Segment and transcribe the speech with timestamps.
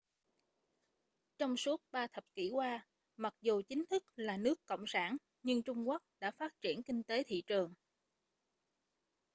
[1.37, 2.85] trong suốt ba thập kỷ qua
[3.17, 7.03] mặc dù chính thức là nước cộng sản nhưng trung quốc đã phát triển kinh
[7.03, 7.73] tế thị trường